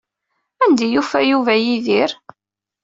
[0.63, 2.11] Anda ay d-yufa Yuba Yidir?